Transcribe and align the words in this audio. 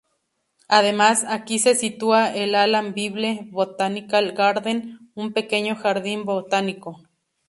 Además, 0.67 1.23
aquí 1.29 1.59
se 1.59 1.75
sitúa 1.75 2.33
el 2.33 2.55
Alan 2.55 2.95
Bible 2.95 3.45
Botanical 3.51 4.31
Garden, 4.31 5.11
un 5.13 5.31
pequeño 5.31 5.75
jardín 5.75 6.25
botánico. 6.25 7.03